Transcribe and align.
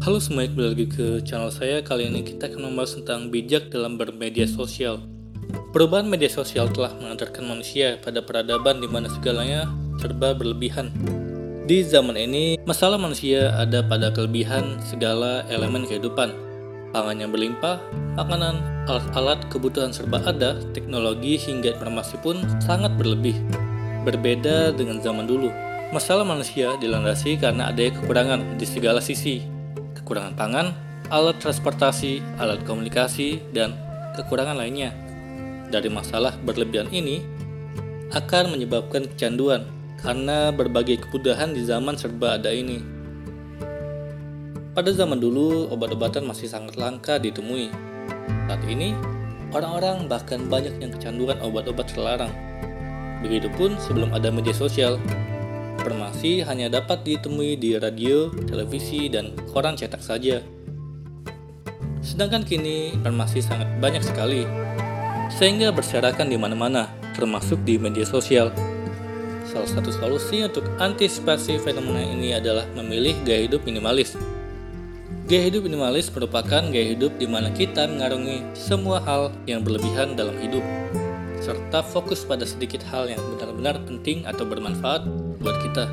Halo 0.00 0.16
semuanya, 0.16 0.56
kembali 0.56 0.68
lagi 0.72 0.86
ke 0.88 1.06
channel 1.28 1.52
saya. 1.52 1.84
Kali 1.84 2.08
ini 2.08 2.24
kita 2.24 2.48
akan 2.48 2.72
membahas 2.72 2.96
tentang 2.96 3.28
bijak 3.28 3.68
dalam 3.68 4.00
bermedia 4.00 4.48
sosial. 4.48 5.04
Perubahan 5.76 6.08
media 6.08 6.32
sosial 6.32 6.72
telah 6.72 6.96
mengantarkan 6.96 7.44
manusia 7.44 8.00
pada 8.00 8.24
peradaban 8.24 8.80
di 8.80 8.88
mana 8.88 9.12
segalanya 9.12 9.68
serba 10.00 10.32
berlebihan. 10.32 10.88
Di 11.68 11.84
zaman 11.84 12.16
ini, 12.16 12.56
masalah 12.64 12.96
manusia 12.96 13.52
ada 13.60 13.84
pada 13.84 14.08
kelebihan 14.08 14.80
segala 14.88 15.44
elemen 15.52 15.84
kehidupan. 15.84 16.32
Pangan 16.96 17.20
yang 17.20 17.28
berlimpah, 17.28 17.76
makanan, 18.16 18.56
alat-alat 18.88 19.52
kebutuhan 19.52 19.92
serba 19.92 20.24
ada, 20.24 20.64
teknologi 20.72 21.36
hingga 21.36 21.76
informasi 21.76 22.16
pun 22.24 22.40
sangat 22.64 22.96
berlebih. 22.96 23.36
Berbeda 24.08 24.72
dengan 24.72 25.04
zaman 25.04 25.28
dulu, 25.28 25.52
masalah 25.92 26.24
manusia 26.24 26.72
dilandasi 26.80 27.36
karena 27.36 27.68
adanya 27.68 28.00
kekurangan 28.00 28.56
di 28.56 28.64
segala 28.64 29.04
sisi, 29.04 29.59
kekurangan 30.10 30.34
pangan, 30.34 30.66
alat 31.06 31.38
transportasi, 31.38 32.18
alat 32.42 32.66
komunikasi, 32.66 33.46
dan 33.54 33.78
kekurangan 34.18 34.58
lainnya. 34.58 34.90
Dari 35.70 35.86
masalah 35.86 36.34
berlebihan 36.42 36.90
ini 36.90 37.22
akan 38.10 38.58
menyebabkan 38.58 39.06
kecanduan 39.06 39.70
karena 40.02 40.50
berbagai 40.50 41.06
kemudahan 41.06 41.54
di 41.54 41.62
zaman 41.62 41.94
serba 41.94 42.42
ada 42.42 42.50
ini. 42.50 42.82
Pada 44.74 44.90
zaman 44.90 45.22
dulu, 45.22 45.70
obat-obatan 45.70 46.26
masih 46.26 46.50
sangat 46.50 46.74
langka 46.74 47.22
ditemui. 47.22 47.70
Saat 48.50 48.66
ini, 48.66 48.98
orang-orang 49.54 50.10
bahkan 50.10 50.42
banyak 50.50 50.74
yang 50.82 50.90
kecanduan 50.90 51.38
obat-obat 51.38 51.86
terlarang. 51.86 52.34
Begitupun 53.22 53.78
sebelum 53.78 54.10
ada 54.10 54.34
media 54.34 54.58
sosial, 54.58 54.98
Informasi 55.80 56.44
hanya 56.44 56.68
dapat 56.68 57.08
ditemui 57.08 57.56
di 57.56 57.72
radio, 57.80 58.28
televisi, 58.44 59.08
dan 59.08 59.32
koran 59.48 59.80
cetak 59.80 60.04
saja. 60.04 60.44
Sedangkan 62.04 62.44
kini 62.44 62.92
informasi 63.00 63.40
sangat 63.40 63.64
banyak 63.80 64.04
sekali, 64.04 64.44
sehingga 65.32 65.72
berserakan 65.72 66.28
di 66.28 66.36
mana-mana, 66.36 66.84
termasuk 67.16 67.64
di 67.64 67.80
media 67.80 68.04
sosial. 68.04 68.52
Salah 69.48 69.72
satu 69.72 69.88
solusi 69.88 70.44
untuk 70.44 70.68
antisipasi 70.76 71.56
fenomena 71.64 72.04
ini 72.04 72.36
adalah 72.36 72.68
memilih 72.76 73.16
gaya 73.24 73.48
hidup 73.48 73.64
minimalis. 73.64 74.20
Gaya 75.32 75.48
hidup 75.48 75.64
minimalis 75.64 76.12
merupakan 76.12 76.60
gaya 76.60 76.92
hidup 76.92 77.16
di 77.16 77.24
mana 77.24 77.48
kita 77.56 77.88
mengarungi 77.88 78.52
semua 78.52 79.00
hal 79.00 79.32
yang 79.48 79.64
berlebihan 79.64 80.12
dalam 80.12 80.36
hidup 80.44 80.60
serta 81.50 81.82
fokus 81.82 82.22
pada 82.22 82.46
sedikit 82.46 82.78
hal 82.94 83.10
yang 83.10 83.18
benar-benar 83.34 83.82
penting 83.82 84.22
atau 84.22 84.46
bermanfaat 84.46 85.02
buat 85.42 85.58
kita. 85.66 85.90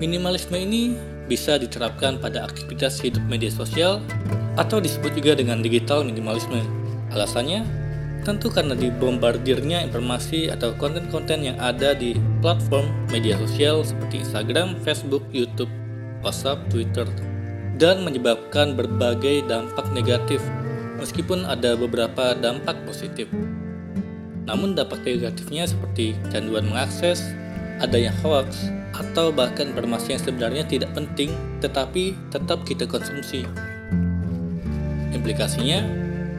Minimalisme 0.00 0.56
ini 0.56 0.96
bisa 1.28 1.60
diterapkan 1.60 2.16
pada 2.16 2.48
aktivitas 2.48 2.96
hidup 3.04 3.20
media 3.28 3.52
sosial 3.52 4.00
atau 4.56 4.80
disebut 4.80 5.12
juga 5.12 5.36
dengan 5.36 5.60
digital 5.60 6.08
minimalisme. 6.08 6.64
Alasannya, 7.12 7.68
tentu 8.24 8.48
karena 8.48 8.72
dibombardirnya 8.72 9.84
informasi 9.84 10.48
atau 10.48 10.72
konten-konten 10.80 11.44
yang 11.44 11.60
ada 11.60 11.92
di 11.92 12.16
platform 12.40 12.88
media 13.12 13.36
sosial 13.36 13.84
seperti 13.84 14.24
Instagram, 14.24 14.80
Facebook, 14.80 15.22
YouTube, 15.36 15.70
WhatsApp, 16.24 16.64
Twitter, 16.72 17.04
dan 17.76 18.08
menyebabkan 18.08 18.72
berbagai 18.72 19.44
dampak 19.44 19.84
negatif 19.92 20.40
meskipun 20.96 21.44
ada 21.44 21.76
beberapa 21.76 22.32
dampak 22.32 22.78
positif. 22.88 23.28
Namun 24.44 24.74
dampak 24.74 25.06
negatifnya 25.06 25.70
seperti 25.70 26.18
canduan 26.34 26.66
mengakses, 26.66 27.22
adanya 27.78 28.10
hoax, 28.22 28.70
atau 28.92 29.32
bahkan 29.32 29.72
informasi 29.72 30.14
yang 30.14 30.22
sebenarnya 30.22 30.64
tidak 30.68 30.90
penting 30.92 31.32
tetapi 31.64 32.12
tetap 32.28 32.62
kita 32.68 32.84
konsumsi. 32.84 33.48
Implikasinya, 35.14 35.84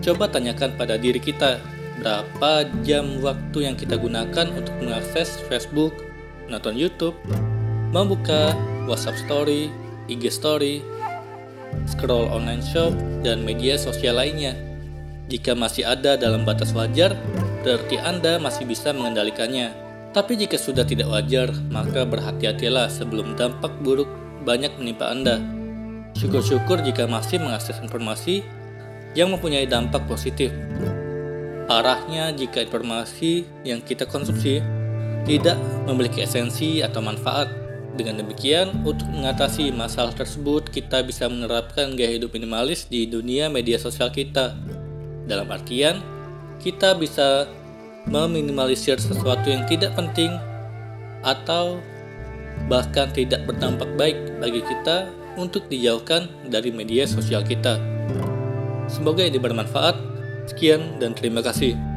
coba 0.03 0.29
tanyakan 0.29 0.75
pada 0.75 0.99
diri 0.99 1.17
kita 1.17 1.57
berapa 2.03 2.67
jam 2.83 3.23
waktu 3.23 3.71
yang 3.71 3.75
kita 3.79 3.95
gunakan 3.95 4.47
untuk 4.51 4.75
mengakses 4.83 5.39
Facebook, 5.47 5.93
nonton 6.51 6.75
YouTube, 6.75 7.15
membuka 7.95 8.51
WhatsApp 8.89 9.15
Story, 9.23 9.71
IG 10.11 10.27
Story, 10.27 10.83
scroll 11.87 12.27
online 12.27 12.61
shop, 12.61 12.91
dan 13.23 13.45
media 13.47 13.79
sosial 13.79 14.19
lainnya. 14.19 14.57
Jika 15.31 15.55
masih 15.55 15.87
ada 15.87 16.19
dalam 16.19 16.43
batas 16.43 16.75
wajar, 16.75 17.15
berarti 17.63 17.95
Anda 17.97 18.37
masih 18.37 18.67
bisa 18.67 18.91
mengendalikannya. 18.91 19.71
Tapi 20.13 20.37
jika 20.37 20.61
sudah 20.61 20.85
tidak 20.85 21.09
wajar, 21.09 21.49
maka 21.73 22.05
berhati-hatilah 22.05 22.85
sebelum 22.91 23.33
dampak 23.33 23.73
buruk 23.81 24.05
banyak 24.45 24.69
menimpa 24.77 25.09
Anda. 25.09 25.41
Syukur-syukur 26.13 26.85
jika 26.85 27.09
masih 27.09 27.41
mengakses 27.41 27.81
informasi 27.81 28.45
yang 29.17 29.33
mempunyai 29.33 29.65
dampak 29.65 30.05
positif. 30.05 30.53
Parahnya 31.65 32.29
jika 32.35 32.61
informasi 32.61 33.47
yang 33.65 33.81
kita 33.81 34.05
konsumsi 34.05 34.61
tidak 35.25 35.57
memiliki 35.89 36.21
esensi 36.21 36.83
atau 36.85 37.01
manfaat. 37.01 37.49
Dengan 37.93 38.25
demikian, 38.25 38.85
untuk 38.85 39.05
mengatasi 39.09 39.69
masalah 39.69 40.13
tersebut, 40.17 40.69
kita 40.69 41.05
bisa 41.05 41.29
menerapkan 41.29 41.93
gaya 41.93 42.17
hidup 42.17 42.33
minimalis 42.33 42.89
di 42.89 43.05
dunia 43.05 43.49
media 43.53 43.77
sosial 43.77 44.09
kita. 44.09 44.57
Dalam 45.29 45.45
artian, 45.49 46.01
kita 46.63 46.95
bisa 46.95 47.51
meminimalisir 48.07 48.95
sesuatu 48.95 49.51
yang 49.51 49.67
tidak 49.67 49.91
penting 49.99 50.31
atau 51.23 51.83
bahkan 52.71 53.11
tidak 53.11 53.43
berdampak 53.43 53.91
baik 53.99 54.17
bagi 54.39 54.63
kita 54.63 55.11
untuk 55.35 55.67
dijauhkan 55.67 56.31
dari 56.47 56.71
media 56.71 57.03
sosial 57.03 57.43
kita. 57.43 57.79
Semoga 58.87 59.27
ini 59.27 59.39
bermanfaat. 59.39 60.15
Sekian 60.43 60.99
dan 60.99 61.15
terima 61.15 61.39
kasih. 61.39 61.92